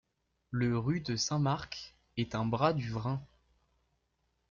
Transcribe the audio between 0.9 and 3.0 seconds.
de Saint-Marc est un bras du